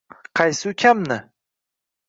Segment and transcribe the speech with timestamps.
[0.37, 1.19] Qaysi ukamni?